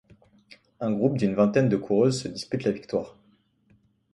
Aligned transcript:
Un 0.79 0.93
groupe 0.93 1.15
d'une 1.19 1.35
vingtaine 1.35 1.69
de 1.69 1.77
coureuses 1.77 2.23
se 2.23 2.27
dispute 2.27 2.63
la 2.63 2.71
victoire. 2.71 3.15